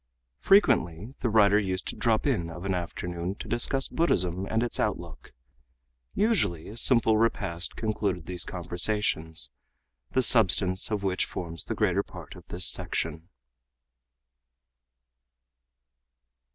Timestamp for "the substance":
10.09-10.89